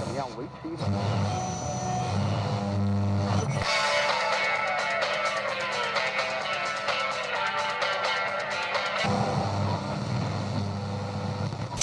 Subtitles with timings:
[0.00, 1.45] 怎么样维持一个？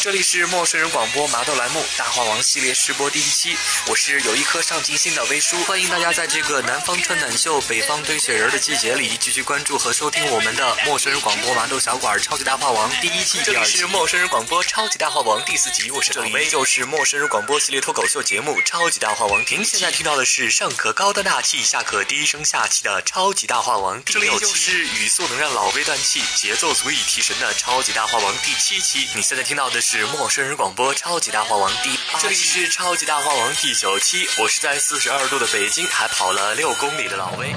[0.04, 3.55] 这里是陌生人广播麻豆栏目《大话王》系列试播第一期，
[3.88, 13.39] 我是有一颗上进心的微叔，欢迎大家在这个南方穿短袖、北方堆雪人的季节里，继续关注和收听我们的陌生人广播麻豆小馆超级大话王第一季。
[13.45, 19.42] 这里是陌生人广播超级大话王第四集，我是这里就是陌生人广播系列脱口秀节目《超级大话王》。
[19.56, 29.07] 您现在听到的是上可高端大气，下可低声下气的超级大话王第六期，就是语速能让老魏断气，节奏足以提神的超级大话王第七期。
[29.15, 34.28] 你现在听到的是是陌生人广播超级大话王第八期，这里是超级大话王第九期。
[34.39, 37.53] 我是在四十二度的北京还跑了六公里的老威。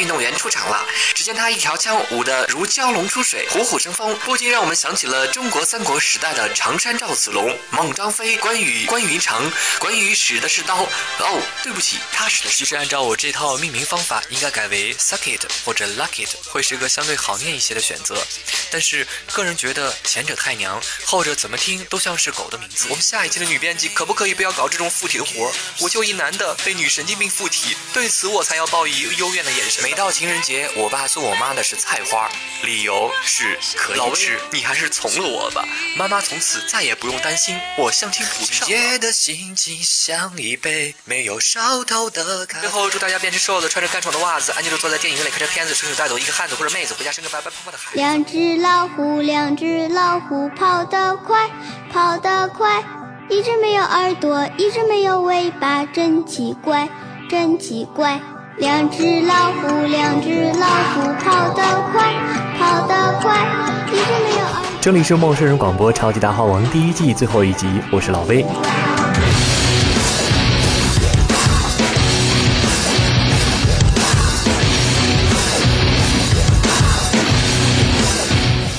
[0.00, 9.52] 运动员出场了，只见他一条枪舞得如蛟龙出水，虎虎生风，不禁让我们想起了中国三国时代的常山赵子龙、孟张飞、关羽、关云长。
[9.78, 10.82] 关羽使的是刀，
[11.18, 12.56] 哦，对不起，他使的是。
[12.56, 18.26] 其实按照我这套命名方法，应该改为 suck it 或者 luck it，会是个相对好念一些的选择。
[18.70, 22.86] 但是个人觉得前者太娘，后者怎么听都像是狗的名字。
[22.88, 25.52] 我们下一期的女编辑可不可以不要搞这种附体的活？
[25.80, 29.89] 我就一男的被女神经病附体，对此我才要报以幽怨的眼神。
[29.90, 32.30] 每到情人节，我爸送我妈的是菜花，
[32.62, 34.38] 理由是可以吃。
[34.52, 38.68] 你还是从了我吧，妈妈从此再也不用担心我相亲不上。
[38.68, 42.68] 夜的心情像一杯没有烧透的咖啡。
[42.68, 47.96] 最后祝大家变成瘦子，穿着干爽的袜子，安静的坐在电影院里看着片子，顺手带走一个汉子或者妹子，回家生个白白胖胖的孩子。
[47.96, 51.50] 两只老虎，两只老虎，跑得快，
[51.92, 52.84] 跑得快。
[53.28, 56.88] 一只没有耳朵，一只没有尾巴，真奇怪，
[57.28, 58.20] 真奇怪。
[58.58, 61.62] 两只老虎，两只老虎，跑得
[61.92, 62.12] 快，
[62.58, 63.46] 跑得快。
[63.86, 64.62] 一只没有耳。
[64.80, 68.44] 这里是陌生人广播超级大话王第一季最后一集，我是老魏。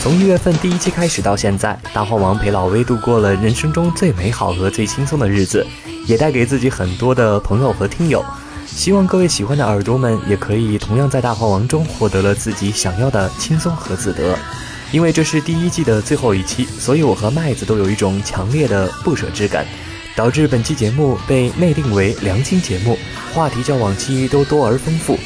[0.02, 5.66] 从一月份第一期开始到现在，大话王陪老魏度过了人生中最美好和最轻松的日子，
[6.08, 8.24] 也带给自己很多的朋友和听友。
[8.76, 14.38] 希望各位喜欢的耳朵们也可以同样在大话王中获得了自己想要的轻松和自得。
[14.92, 19.66] 因为这是第一季的最后一期，所以我和麦子都有一种强烈的不舍之感，
[20.16, 22.98] 导致本期节目被内定为良心节目，
[23.34, 25.18] 话题较往期都多而丰富。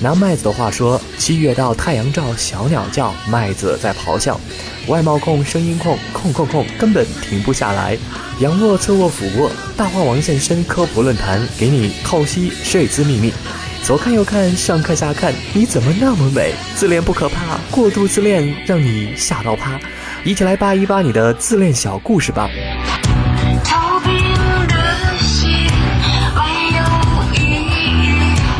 [0.00, 4.38] 拿麦子的话说，七月到太阳照，小鸟叫，麦子在咆哮，
[4.88, 7.96] 外貌控、声音控、控控控根本停不下来。
[8.40, 13.32] 仰卧、侧卧、俯卧，大话王现身科普论坛，给你透析睡姿秘密。
[13.82, 16.54] 左看右看，上看下看，你怎么那么美？
[16.74, 19.78] 自恋不可怕，过度自恋让你吓到趴。
[20.24, 22.50] 一起来扒一扒你的自恋小故事吧。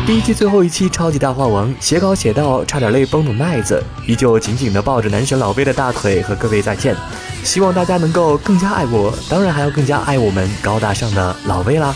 [0.05, 6.95] 第一季最后一期超级大话王写稿写到差点泪崩的麦子，依旧紧紧地抱着男神老魏的大腿和各位再见。
[7.43, 11.95] 希望大家能够更加爱我，当然还要更加爱我们高大上的老魏啦。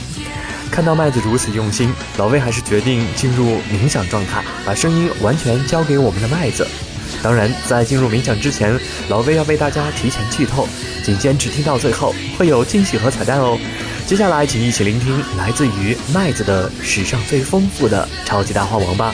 [0.72, 6.68] 看到麦子如此用心，老魏还是决定进入冥想状态，把声音完全交给我们的麦子。
[7.22, 8.76] 当然，在进入冥想之前，
[9.10, 10.68] 老魏要为大家提前剧透，
[11.04, 13.56] 请坚持听到最后，会有惊喜和彩蛋哦。
[14.10, 19.14] 接下来，请一起聆听来自于麦子的史上最丰富的超级大话王吧。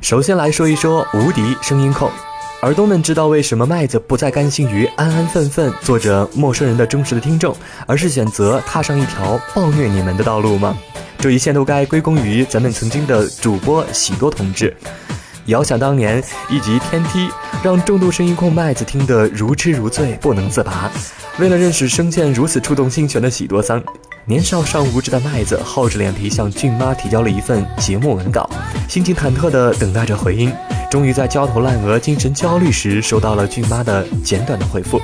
[0.00, 2.08] 首先来说一说无敌声音控。
[2.66, 7.56] 耳朵们知道为什么麦子不再甘心于安安分分做着陌生人的忠实的听众，
[7.86, 10.76] 而是选择踏上一条暴虐你们的道路吗？
[11.16, 14.76] 这一切都该归功于咱们曾经的主播喜多同志。
[15.44, 16.20] 遥想当年，
[16.50, 17.30] 一集天梯
[17.62, 20.90] 让重度声音控麦子听得如痴如醉，不能自拔。
[21.38, 23.80] 为了认识声线如此触动心弦的喜多桑，
[24.24, 28.50] 年少尚无知的麦子厚着脸皮向俊妈提交了一份节目文稿，
[28.88, 30.52] 心情忐忑地等待着回音。
[30.96, 34.98] 终于在焦头烂额、精神焦虑时，收到了俊妈的简短的回复。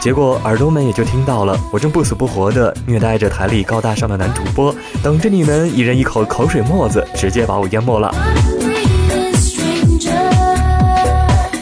[0.00, 8.10] 结果耳朵们也就听到了，我正不死不活地虐待着台里高大上的男主播，等着你们一人一口口水沫子，直接把我淹没了。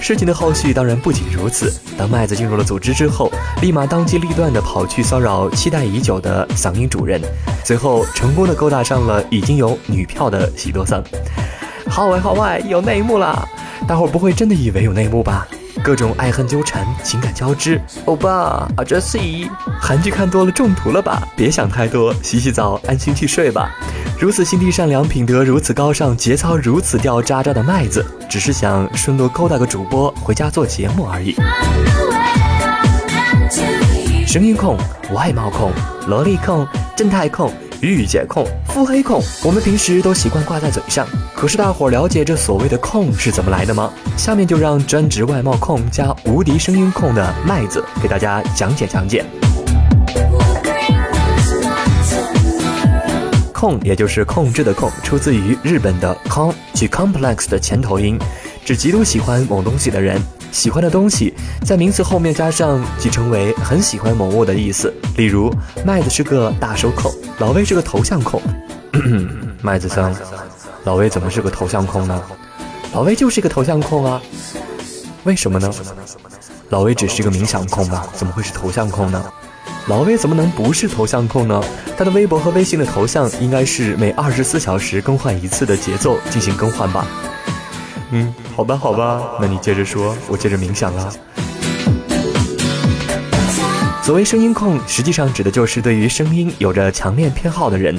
[0.00, 1.74] 事情的后续当然不仅如此。
[1.98, 7.20] 当麦子进入了组织之后，立马当机立断地跑去骚扰期待已久的嗓音主任，
[7.64, 11.02] 最后成功的勾搭上了已经有女票的喜多桑。
[11.94, 13.48] 好外好外，有内幕啦！
[13.86, 15.46] 大伙不会真的以为有内幕吧？
[15.80, 17.80] 各种爱恨纠缠，情感交织。
[18.04, 19.48] 欧巴，阿哲西，
[19.80, 21.22] 韩剧看多了中毒了吧？
[21.36, 23.70] 别想太多，洗洗澡，安心去睡吧。
[24.18, 31.36] 如此心地善良、品德如此高尚、节操如此掉渣渣的麦子，只是想顺路勾搭个主播回家做节目而已。
[34.26, 34.76] 声音控、
[35.12, 35.70] 外貌控、
[36.08, 36.66] 萝莉控、
[36.96, 37.52] 正太控。
[37.80, 41.06] 御姐控、腹黑控，我们平时都习惯挂在嘴上。
[41.34, 43.92] 可是大伙儿了解这所谓的控是怎么来的吗？
[44.16, 49.24] 下面就让专职外貌控加无敌声音控的麦子给大家讲解讲解。
[53.52, 58.18] 控也就是控制的控，出自于日本的 con，即 complex 的前头音，
[58.64, 60.20] 指极度喜欢某东西的人。
[60.52, 61.34] 喜欢的东西，
[61.66, 64.92] 在名词后面加上，即成为很喜欢某物的意思。
[65.16, 65.52] 例如，
[65.84, 68.40] 麦子是个大手控，老魏是个头像控。
[69.60, 70.14] 麦子桑，
[70.84, 72.22] 老魏怎么是个头像控呢？
[72.92, 74.20] 老魏就是一个头像控啊。
[75.24, 75.72] 为什么呢？
[76.68, 78.06] 老魏只是个冥想控吧？
[78.12, 79.24] 怎么会是头像控呢？
[79.86, 81.62] 老魏怎么能不是头像控呢？
[81.96, 87.06] 他的微博和微信的头像应该是每二十四小时更换一次的节奏进行更换吧。
[88.10, 91.10] 嗯，好吧，好吧，那你接着说，我接着冥想了。
[94.02, 97.98] 所谓声音控，实际上指的就是对于声音有着强烈偏好的人，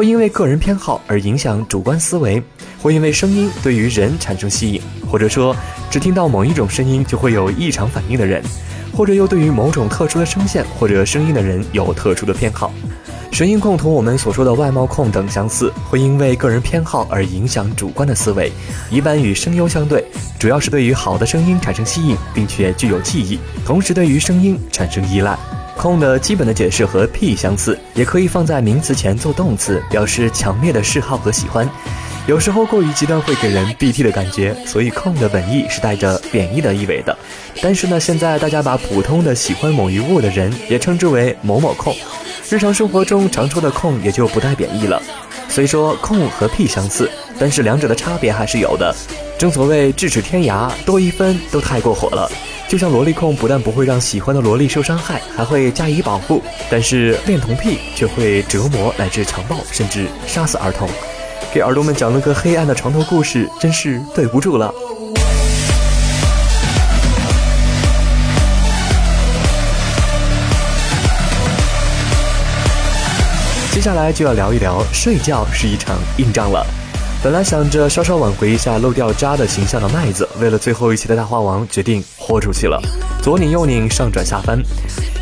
[0.00, 2.42] 会因为个人偏好而影响主观思维，
[2.80, 5.54] 会因为声音对于人产生吸引，或者说
[5.90, 8.42] 只听到某一种声音就会有异常反应的人，
[8.96, 12.72] 或者又对于某种特殊的声线或者声音的人有特殊的偏好。
[13.30, 18.50] 声音控同我们所说的外貌控等相似，会因为个人偏好而影响主观的思维，
[18.90, 20.02] 一般与声优相对，
[20.38, 25.38] 主要是对于好的声音产生吸引，并且具有记忆，同时对于声音产生依赖。
[25.76, 31.68] 控的基本的解释和 P 相似，也可以放在名词前做动词，表示强烈的嗜好和喜欢。
[32.26, 37.16] 有时候过于极端会给人 BT 的感觉，所以控的本意是带着贬义的意味的。
[37.62, 41.96] 但是呢，现在大家把普通的喜欢某一物的人也称之为某某控。
[42.48, 45.00] 日常生活中常说的“控”也就不带贬义了。
[45.48, 48.94] 虽说“控”和“p ”相似，但是两者的差别还是有的。
[49.38, 52.30] 正所谓咫尺天涯，多一分都太过火了。
[52.68, 60.88] 就像萝莉控不但不会让喜欢的萝莉受伤害，还会加以保护，但是恋童癖却会折磨乃至强暴，甚至杀死儿童。
[61.52, 64.72] 给耳朵们讲了个黑暗的床头故事，真是对不住了。
[73.72, 76.64] 接下来就要聊一聊睡觉是一场硬仗了。
[77.22, 82.80] 本来想着稍稍挽回一下漏掉渣的形象的麦子，为了最后一期的大话王，决定豁出去了，
[83.22, 84.58] 左拧右拧，上转下翻。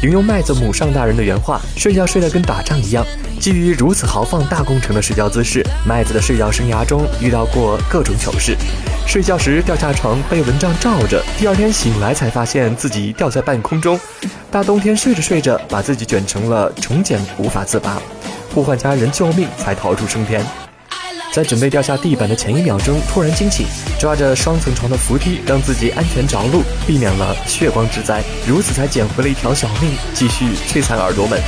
[0.04, 3.04] 引用麦子母上大人的原话：睡觉睡得跟打仗一样。
[3.40, 8.56] 基于如此豪放大工程的睡觉姿势，麦子的睡觉生涯中遇到过各种糗事。
[9.04, 13.98] 睡觉时掉下床被蚊帐罩着，第二天醒来才发现自己掉在半空中。
[14.52, 18.00] 大冬天睡着睡着，把自己卷成了虫茧，无法自拔。
[18.54, 20.46] 呼唤家人救命，才逃出升天。
[21.30, 23.66] 在准备掉下地板的前一秒钟，突然惊醒，
[23.98, 28.22] 抓着双层床的扶梯，让自己安全着陆，避免了血光之灾。
[28.46, 31.40] 如此才捡回了一条小命，继续摧残耳朵们。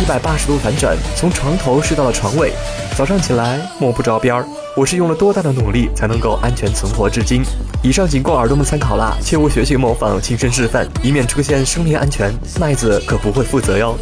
[0.00, 2.52] 一百八十度反转，从床头睡到了床尾。
[2.96, 4.46] 早上起来摸不着边儿，
[4.76, 7.42] 我是用了多大的努力才能够安全存活至今？
[7.82, 13.98] 以上仅供耳朵们参考啦，切勿学习模仿，亲身示范，以免出现生命安全，麦子可不会负责哟。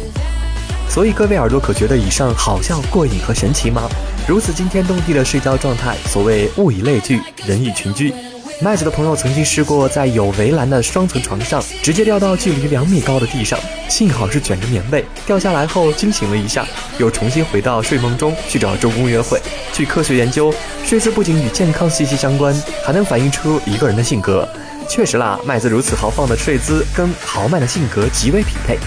[0.93, 3.89] 所以各位耳朵可觉得以上好笑、过瘾和神奇吗？
[4.27, 8.13] 如此惊天动地的睡觉状态，所谓物以类聚，人以群居。
[8.61, 13.59] 麦子的朋友曾经试过在有围栏的双层床上，直接掉到距离两米高的地上，
[13.89, 16.63] 幸好是卷着棉被，掉下来后惊醒了一下，
[16.99, 19.41] 又重新回到睡梦中去找周公约会。
[19.73, 20.53] 据科学研究，
[20.85, 22.53] 睡姿不仅与健康息息相关，
[22.85, 24.47] 还能反映出一个人的性格。
[24.87, 28.77] 确实啦，麦子如此豪放的睡姿跟豪迈的性格极为匹配。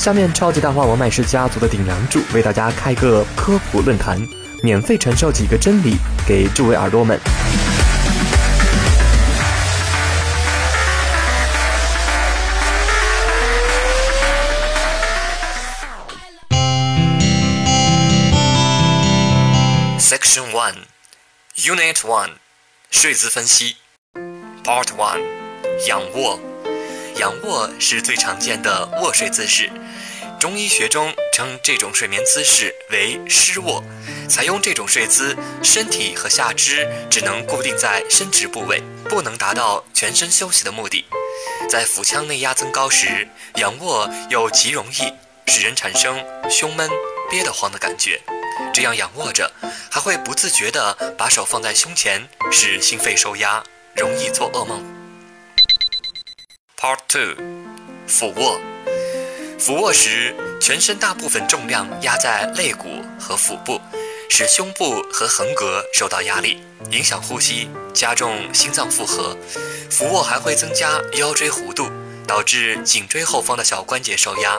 [0.00, 4.18] 下面超级大话王麦氏家族的顶梁柱为大家开个科普论坛，
[4.62, 5.94] 免费传授几个真理
[6.26, 7.20] 给诸位耳朵们。
[19.98, 20.76] Section One,
[21.56, 22.30] Unit One，
[22.90, 23.76] 睡姿分析。
[24.64, 25.20] Part One，
[25.86, 26.49] 仰卧。
[27.20, 29.70] 仰卧是最常见的卧睡姿势，
[30.38, 33.84] 中医学中称这种睡眠姿势为湿卧。
[34.26, 41.04] 采用这种睡姿，身体和下肢只能固定在伸直部位，不能达到全身休息的目的。
[41.68, 45.12] 在腹腔内压增高时，仰卧又极容易
[45.52, 46.88] 使人产生胸闷、
[47.30, 48.18] 憋得慌的感觉。
[48.72, 49.52] 这样仰卧着，
[49.90, 53.62] 还会不自觉地把手放在胸前，使心肺受压，
[53.94, 54.99] 容易做噩梦。
[56.80, 57.36] Part Two，
[58.06, 58.58] 俯卧。
[59.58, 63.78] 俯卧时，全身大部分重量压在肋骨和腹部。
[64.30, 69.36] 使胸部和横膈受到压力，影响呼吸，加重心脏负荷。
[69.90, 71.90] 俯卧还会增加腰椎弧度，
[72.26, 74.56] 导致颈椎后方的小关节受压。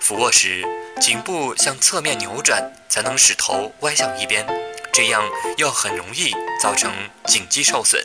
[0.00, 0.64] 俯卧时，
[1.00, 4.44] 颈部向侧面扭转，才能使头歪向一边，
[4.92, 5.22] 这样
[5.58, 6.90] 又很容易造成
[7.24, 8.04] 颈肌受损。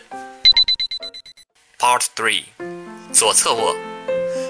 [1.79, 2.43] Part Three，
[3.13, 3.75] 左侧卧。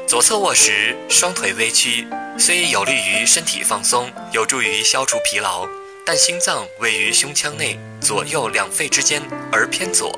[0.07, 5.67] 左侧卧时，双腿微曲，虽有利于身体放松，有助于消除疲劳。
[6.05, 9.21] 但心脏位于胸腔内左右两肺之间，
[9.51, 10.17] 而偏左，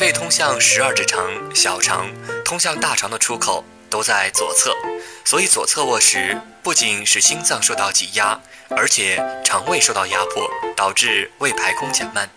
[0.00, 2.10] 胃通向十二指肠、小肠，
[2.42, 4.74] 通向大肠的出口都在左侧，
[5.26, 8.40] 所以左侧卧时不仅使心脏受到挤压，
[8.70, 12.30] 而且肠胃受到压迫，导致胃排空减慢。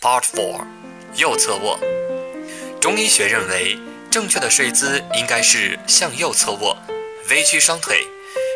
[0.00, 0.64] Part Four，
[1.16, 1.78] 右侧卧。
[2.80, 3.78] 中医学认为，
[4.14, 6.78] 正确的睡姿应该是向右侧卧，
[7.30, 7.98] 微曲双腿，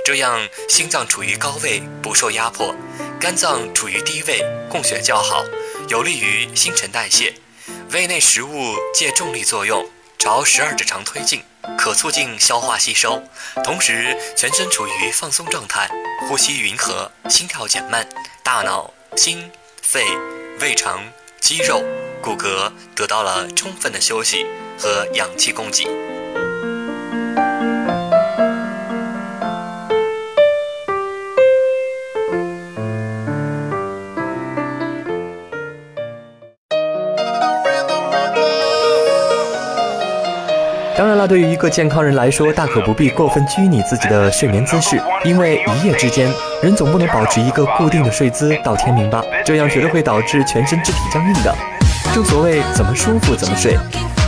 [0.04, 2.76] 这样心脏处于高位，不受压迫。
[3.18, 5.44] 肝脏处于低位，供血较好，
[5.88, 7.34] 有利于新陈代谢。
[7.90, 9.84] 胃内食物借重力作用
[10.16, 11.42] 朝十二指肠推进，
[11.76, 13.20] 可促进消化吸收。
[13.64, 15.90] 同时，全身处于放松状态，
[16.28, 18.08] 呼吸匀和，心跳减慢，
[18.44, 19.50] 大脑、心、
[19.82, 20.04] 肺、
[20.60, 21.02] 胃肠、
[21.40, 21.82] 肌肉、
[22.22, 24.46] 骨骼得到了充分的休息
[24.78, 25.84] 和氧气供给。
[40.96, 46.28] 当然了，对于一个健康人来说，大可不必过分拘泥自己的睡眠姿势，因为一夜之间，
[46.60, 49.24] 人总不能保持一个固定的睡姿到天明吧？
[49.44, 51.54] 这样绝对会导致全身肢体僵硬的。
[52.12, 53.76] 正所谓怎么舒服怎么睡，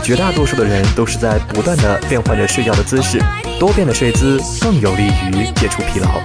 [0.02, 3.22] 绝大多数的人都是在不断的变换着睡觉的姿势，
[3.58, 6.20] 多变的睡姿更有利于解除疲劳。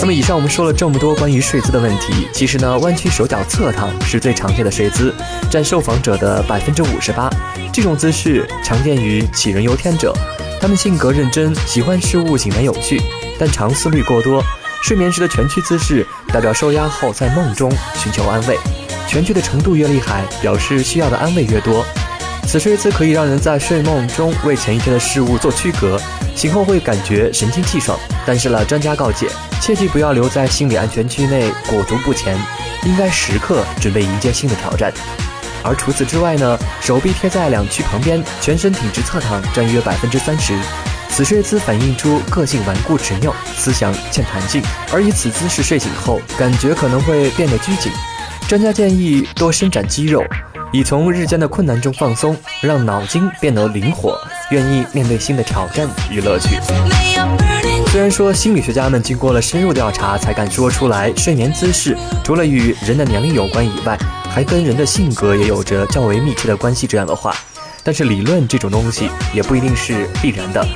[0.00, 5.14] 那么以上我们说了这么多关于睡姿的问题，其实呢，弯曲手脚侧躺是最常见的睡姿，
[5.50, 7.30] 占受访者的百分之五十八。
[7.72, 10.12] 这种姿势常见于杞人忧天者，
[10.60, 13.00] 他们性格认真，喜欢事物井然有序，
[13.38, 14.42] 但常思虑过多。
[14.82, 18.58] 睡眠时的蜷曲姿势代表受压后在梦中寻求安慰，
[19.06, 21.84] 蜷曲的程度越厉害，表示需要的安慰越多。
[22.46, 26.00] 此睡姿可以让人在睡梦中为前一天的事物做区隔。
[26.34, 29.28] 醒后会感觉神清气爽，但是呢，专家告诫，
[29.60, 32.36] 切记不要留在心理安全区内裹足不前，
[32.82, 34.92] 应该时刻准备迎接新的挑战。
[35.62, 40.54] 而除此之外呢，手臂贴在两区旁边，全身挺直侧躺，占约百分之三十。
[41.08, 44.60] 此睡姿反映出个性顽固执拗，思想欠弹性，
[44.92, 47.92] 而以此姿势睡醒后，感觉可能会变得拘谨。
[48.46, 50.22] 专家建议多伸展肌肉。
[50.72, 54.18] 以从日间的困难中放松，让脑筋变得灵活，
[54.50, 56.58] 愿意面对新的挑战与乐趣。
[57.86, 63.96] 虽然说心理学家们经过了深入调查才敢说出来，睡眠姿势除了与人的年龄有关以外，
[64.28, 67.32] 还跟人的性格也有着较为密切的关系这样的话，
[67.84, 70.66] 但是理论这种东西也不一定是必然的，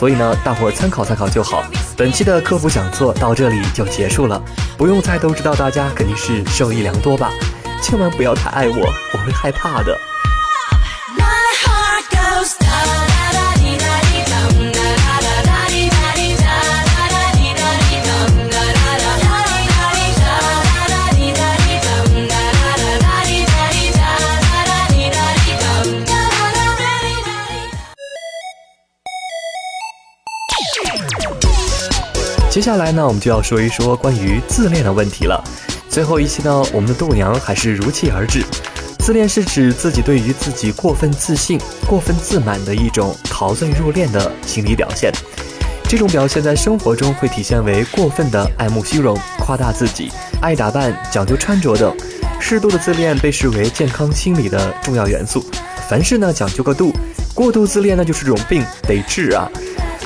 [0.00, 1.62] 所以呢，大伙儿参考参考就好。
[1.94, 4.42] 本期的科普讲座到这里就结束了，
[4.78, 7.30] 不用猜都知道，大家肯定是受益良多吧。
[7.82, 8.78] 千万不要太爱我，
[9.12, 9.94] 我会害怕的。
[32.50, 35.40] 接下来呢，我们就要说一说关于自恋的问题了。
[35.88, 38.44] 最后一期呢，我们的度娘还是如期而至。
[38.98, 45.12] 自恋是指自己对于自己过分自信、过分自满的一种陶醉入恋的心理表现。
[45.88, 50.10] 这种表现在生活中会体现为过分的爱慕虚荣、夸大自己、
[50.42, 51.96] 爱打扮、讲究穿着等。
[52.40, 55.44] 适度的自恋被视为健康心理的重要元素。
[55.88, 56.92] 凡事呢讲究个度，
[57.32, 59.48] 过度自恋那就是种病，得治啊！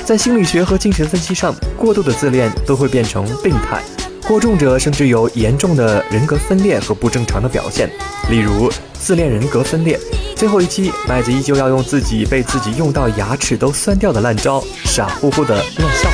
[0.05, 3.81] 在心理学和精神分析上，过度的自恋都会变成病态。
[4.27, 7.89] 过重者甚至有严重的人格分裂和不正常的表现，
[8.29, 9.99] 例如自恋人格分裂。
[10.35, 16.07] 最后一期，麦子依旧要用自己被自己用到牙齿都酸掉的烂招，傻乎乎的乱笑。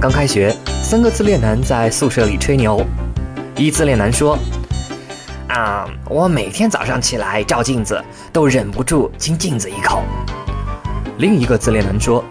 [0.00, 0.56] 刚开学，
[0.92, 2.86] 三个自恋男在宿舍里吹牛。
[3.56, 4.38] 一自恋男说
[5.48, 7.98] ：“啊，我每天早上起来照镜子，
[8.30, 10.02] 都忍不住亲镜子一口。”
[11.16, 12.22] 另一个自恋男说：“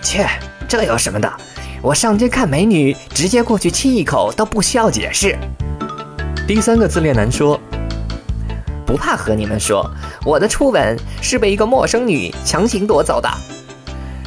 [0.00, 0.28] 切，
[0.68, 1.28] 这有什么的？
[1.82, 5.36] 我上街看美女，直接过去亲一口都不需要解释。”
[6.46, 7.60] 第三个自恋男说
[8.86, 9.84] ：“不怕和你们说，
[10.24, 13.28] 我的初吻是被一个陌生女强行夺走的。”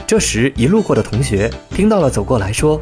[0.05, 2.77] 这时，一路过的同学听到了，走过来说：“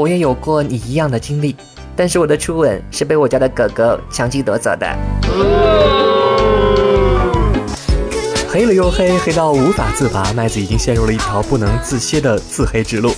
[0.00, 1.54] 我也有过你一样的经历，
[1.94, 4.86] 但是我的初吻是被我家的狗狗强行夺走的。”
[8.48, 13.12] 黑了又黑，黑到无法自拔，麦子已经陷入了一条不能自歇的自黑之路。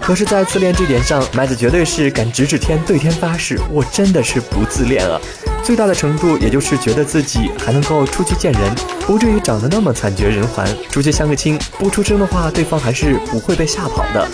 [0.00, 5.20] 可是，在自恋这点上，麦子绝对是敢指指天，对天发誓，我真的是不自恋啊。
[5.62, 8.74] 最大的程度，也就是觉得自己还能够出去见人，
[9.06, 10.66] 不至于长得那么惨绝人寰。
[10.90, 14.26] 出去相个亲，不出声的话，对方还是不会被吓跑的。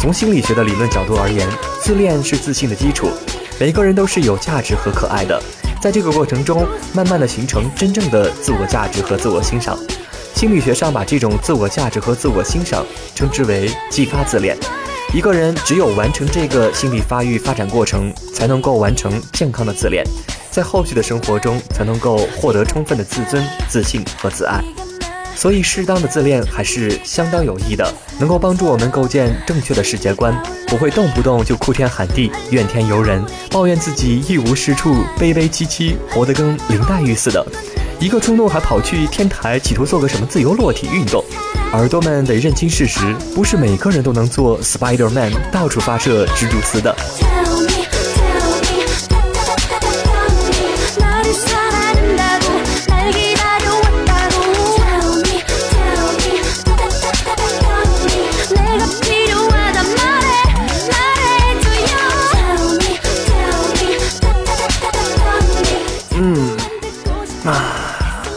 [0.00, 1.46] 从心理学的理论角度而言，
[1.82, 3.10] 自恋是自信的基础。
[3.60, 5.38] 每个人都是有价值和可爱的，
[5.78, 9.78] 在这个过程中，慢慢的形成真正的自我价值和自我欣赏。
[10.34, 12.82] 心理学上把这种自我价值和自我欣赏
[13.14, 14.56] 称之为继发自恋。
[15.12, 20.02] 一个人只有完成这个心理发育发展过程，才能够完成健康的自恋。
[20.50, 24.64] 在后续的生活中，才能够获得充分的自尊、自信和自爱。
[25.36, 27.86] 所以，适当的自恋还是相当有益的，
[28.18, 30.34] 能够帮助我们构建正确的世界观，
[30.66, 37.44] 不会动不动就哭天喊地、怨天尤人，抱怨自己一无是处、悲悲戚戚，活得跟林黛玉似的。
[37.98, 41.24] 一个冲动还跑去天台，企图做个什么自由落体运动。
[41.72, 46.94] 耳朵们得认清事实，不是每个人都能做 Spider Man，到处发射蜘蛛丝的。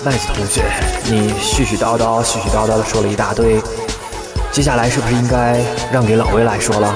[0.06, 0.62] 麦子同学，
[1.06, 3.62] 你絮絮叨叨、絮絮叨叨的说了一大堆，
[4.52, 5.63] 接下来是不是应该
[5.94, 6.94] 让给老魏来说了？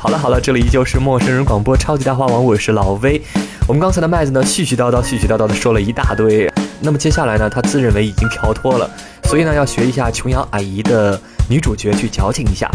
[0.00, 3.20] 好了好了，这里依旧是陌生人广播超级大话王，我是老威。
[3.66, 6.50] 我们刚才的麦子呢，絮絮叨叨、絮絮叨叨的说了一大堆，
[6.80, 8.90] 那么接下来呢，他自认为已经跳脱了，
[9.24, 12.70] 所以呢，要学一下琼瑶阿姨的女主角去矫情一下。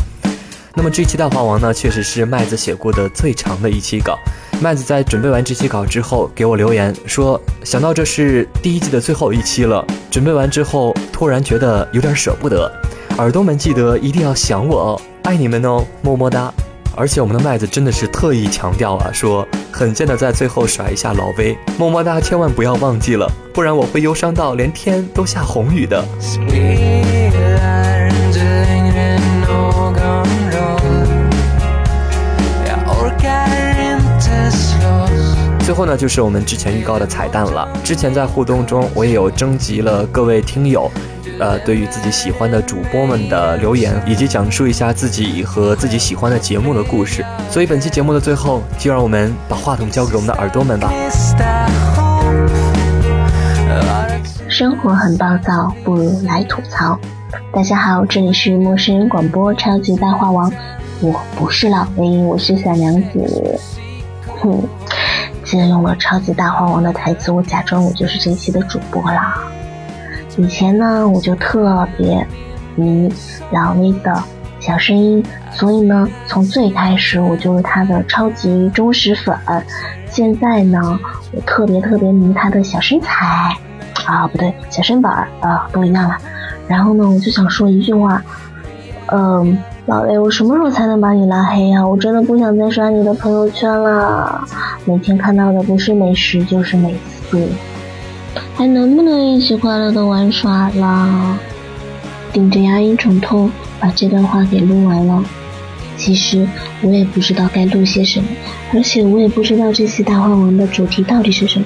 [0.75, 4.17] 那么这期大话王呢，确实是麦子写过的最长的一期稿。
[4.59, 12.71] 麦子在准备完这期稿之后，给我留言说，想到这是第一季的最后一期了，准备完之后突然觉得有点舍不得。
[13.19, 16.51] 耳朵们记得一定要想我哦，爱你们哦，么么哒。
[16.95, 26.03] 而且我们的麦子真的是特意强调啊，说狠贱的在最后甩一下老威，么么哒，千万不要忘记了，不然我会忧伤到连天都下红雨的。
[35.73, 37.67] 最后呢，就是我们之前预告的彩蛋了。
[37.83, 40.87] 之前在互动中，我也有征集了各位听友，
[41.39, 47.25] 呃，对于自己喜欢的主播们的留言，以及讲述一下自己和自己喜欢的节目的故事。
[47.49, 50.93] 所以本期节目的最后，就让我们把话筒交给我们的耳朵们吧。
[54.47, 56.99] 生活很暴躁，不如来吐槽。
[57.51, 60.53] 大家好，这里是陌生人广播超级大话王，
[61.01, 63.59] 我不是老威，我是小娘子。
[64.39, 64.61] 哼。
[65.59, 69.37] 然用了超级大话王的台词，我假装我就是这期的主播啦。
[70.37, 72.25] 以前呢，我就特别
[72.75, 73.11] 迷
[73.51, 74.23] 老威的
[74.59, 79.37] 小声音，所以呢，从最开始我就是他的超级忠实粉。
[80.09, 80.99] 现在呢，
[81.31, 83.55] 我特别特别迷他的小身材
[84.05, 86.17] 啊，不对，小身板啊，都一样了。
[86.67, 88.21] 然后呢，我就想说一句话，
[89.07, 89.57] 嗯。
[89.85, 91.85] 老雷，我什么时候才能把你拉黑呀？
[91.85, 94.41] 我真的不想再刷你的朋友圈了，
[94.85, 96.95] 每天看到的不是美食就是美
[97.29, 97.37] 色，
[98.55, 101.37] 还能不能一起快乐的玩耍了？
[102.31, 105.21] 顶着牙龈肿痛把这段话给录完了。
[105.97, 106.47] 其实
[106.81, 108.27] 我也不知道该录些什么，
[108.73, 111.65] 而且我也不知道这期大话王的主题到底是什么，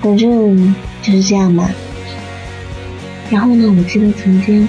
[0.00, 1.68] 反正就是这样吧。
[3.28, 4.66] 然后呢，我记得曾经。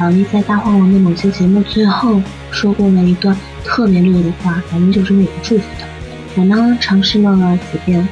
[0.00, 5.86] 老李在大话王的某期节目最后说过了一段特别溜的话，反正就是为我祝福的。
[6.36, 8.06] 我呢尝试了几遍，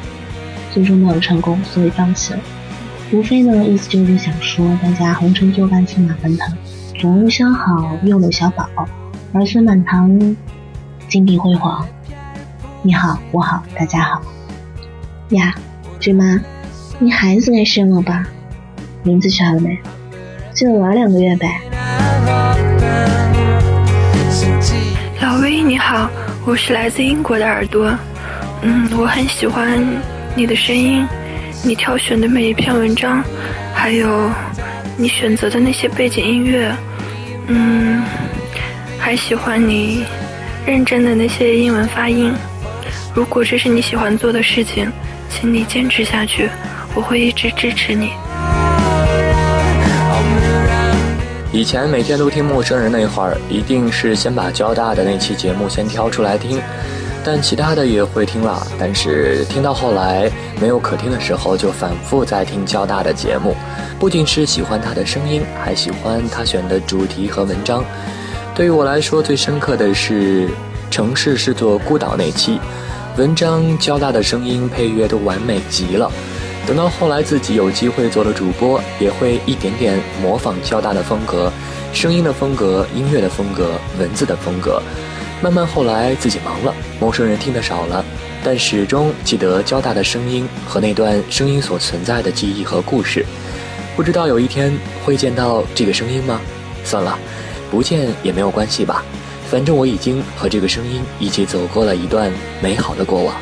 [0.71, 2.41] 最终没有成功，所以放弃了。
[3.11, 6.57] 无非呢，意思就是想说，大家红尘旧伴，策马奔腾，
[7.01, 8.69] 总无相好，又有小宝，
[9.33, 10.37] 儿孙满堂，
[11.09, 11.85] 金碧辉煌。
[12.83, 14.23] 你好，我好，大家好。
[15.31, 15.53] 呀，
[15.99, 16.41] 芝麻，
[17.01, 18.25] 你孩子该生了吧？
[19.03, 19.77] 名字取好了没？
[20.55, 21.61] 记得玩两个月呗。
[25.65, 26.11] 你好，
[26.45, 27.97] 我是来自英国的耳朵，
[28.63, 29.81] 嗯，我很喜欢
[30.35, 31.07] 你的声音。
[31.65, 33.23] 你挑选的每一篇文章，
[33.73, 34.29] 还有
[34.97, 36.75] 你选择的那些背景音乐，
[37.47, 38.03] 嗯，
[38.99, 40.05] 还喜欢你
[40.67, 42.35] 认真的那些英文发音。
[43.15, 44.91] 如果这是你喜欢做的事情，
[45.31, 46.49] 请你坚持下去，
[46.93, 48.11] 我会一直支持你。
[51.53, 56.59] 以前每天都听陌生人那会儿，一定是先把交大的那期节目先挑出来听。
[57.23, 63.55] 但其他的也会听了，但是听到后来没有可听的时候，就反复在听交大的节目。
[64.01, 67.85] 不仅是喜欢他的声音，还喜欢他选的主题和文章。
[68.55, 70.49] 对于我来说，最深刻的是
[70.91, 72.59] 《城市是座孤岛》那期，
[73.19, 76.11] 文章、交大的声音、配乐都完美极了。
[76.67, 81.53] 等到后来自己有机会做了主播，也会一点点模仿交大的风格，
[81.93, 84.81] 声音的风格、音乐的风格、文字的风格。
[85.43, 88.05] 慢慢后来自己忙了，陌生人听得少了，
[88.45, 93.27] 但始终记得交大的声音和那段声音所存在的记忆和故事。
[93.97, 94.73] 不知道有一天
[95.05, 96.41] 会见到这个声音吗？
[96.85, 97.19] 算了，
[97.73, 99.05] 不见也没有关系吧，
[99.51, 103.35] 反正我已经和这个声音一起走过了一段美好的过往。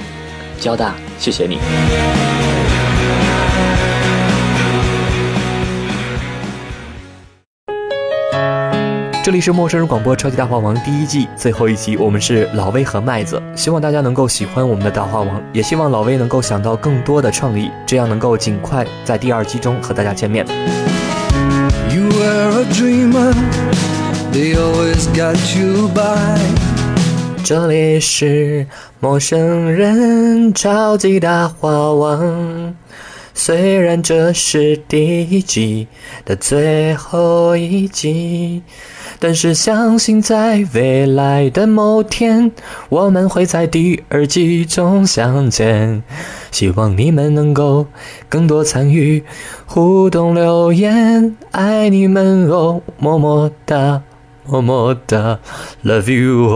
[0.58, 1.58] 交大，谢谢你。
[9.30, 20.44] 这里是陌生人广播超级大话王第一季最后一集，我们是老魏和麦子，希望大家能够喜欢我们的大话王，也希望老魏能够想到更多的创意，这样能够尽快在第二季中和大家见面。
[27.44, 28.66] 这里是
[28.98, 32.74] 陌生人超级大话王，
[33.32, 35.86] 虽然这是第一季
[36.24, 38.64] 的最后一集。
[39.22, 42.50] 但是相信在未来的某天，
[42.88, 46.02] 我们会在第二季中相见。
[46.50, 47.86] 希望你们能够
[48.30, 49.22] 更多参与
[49.66, 54.00] 互动留言，爱你们哦，么么哒，
[54.46, 55.38] 么么哒
[55.84, 56.48] ，Love you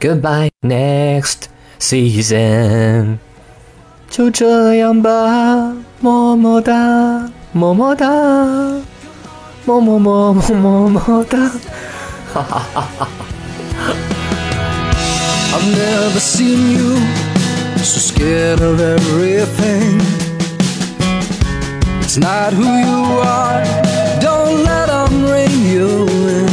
[0.00, 1.48] all，Goodbye next
[1.80, 3.18] season。
[4.08, 8.06] 就这样吧，么么哒，么么哒。
[9.65, 11.37] 么么么么么么哒，
[12.33, 13.25] 哈哈哈哈哈。
[15.51, 16.95] I've never seen you
[17.83, 19.99] so scared of everything.
[22.01, 23.63] It's not who you are.
[24.19, 26.52] Don't let them ring you in.